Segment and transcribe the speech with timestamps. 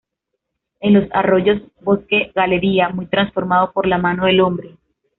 [0.79, 4.75] En los arroyos, bosques galería, muy transformados por la mano del hombre.